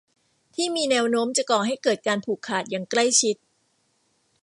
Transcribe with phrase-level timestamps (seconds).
[0.55, 3.35] ที่มีแนวโน้มจะก่อให้เกิดการผูกขาดอย่างใกล้ชิด